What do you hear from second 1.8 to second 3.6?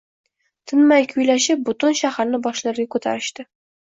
shaharni boshlariga ko`tarishdi